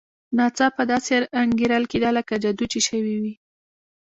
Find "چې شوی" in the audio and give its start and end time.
2.71-3.15